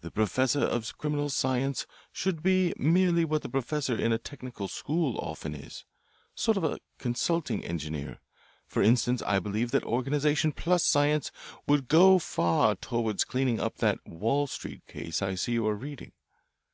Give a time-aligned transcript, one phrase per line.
[0.00, 5.18] The professor of criminal science should be merely what the professor in a technical school
[5.18, 5.84] often is
[6.34, 8.20] a sort of consulting engineer.
[8.66, 11.30] For instance, I believe that organisation plus science
[11.66, 16.12] would go far toward clearing up that Wall Street case I see you are reading."